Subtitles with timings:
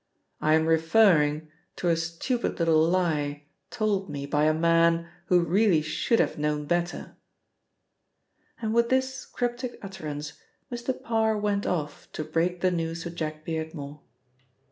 [0.41, 5.83] "I am referring to a stupid little lie told me by a man who really
[5.83, 7.17] should have known better."
[8.59, 10.33] And with this cryptic utterance,
[10.71, 10.99] Mr.
[10.99, 14.01] Parr went off to break the news to Jack Beardmore.